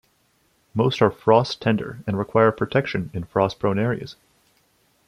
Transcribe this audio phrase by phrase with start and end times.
[0.73, 4.15] Most are frost-tender and require protection in frost-prone areas.